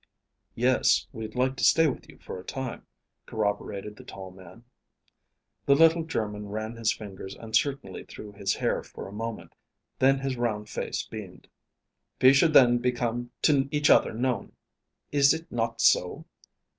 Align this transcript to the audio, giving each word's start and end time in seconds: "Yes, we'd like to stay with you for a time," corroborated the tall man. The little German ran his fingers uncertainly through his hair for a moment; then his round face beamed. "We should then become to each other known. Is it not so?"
"Yes, 0.55 1.05
we'd 1.13 1.35
like 1.35 1.55
to 1.57 1.63
stay 1.63 1.85
with 1.85 2.09
you 2.09 2.17
for 2.17 2.39
a 2.39 2.43
time," 2.43 2.87
corroborated 3.27 3.95
the 3.97 4.03
tall 4.03 4.31
man. 4.31 4.63
The 5.67 5.75
little 5.75 6.01
German 6.03 6.47
ran 6.47 6.75
his 6.75 6.91
fingers 6.91 7.35
uncertainly 7.35 8.03
through 8.05 8.31
his 8.31 8.55
hair 8.55 8.81
for 8.81 9.07
a 9.07 9.11
moment; 9.13 9.53
then 9.99 10.17
his 10.17 10.37
round 10.37 10.69
face 10.69 11.03
beamed. 11.05 11.47
"We 12.19 12.33
should 12.33 12.53
then 12.53 12.79
become 12.79 13.29
to 13.43 13.67
each 13.69 13.91
other 13.91 14.11
known. 14.11 14.53
Is 15.11 15.35
it 15.35 15.51
not 15.51 15.81
so?" 15.81 16.25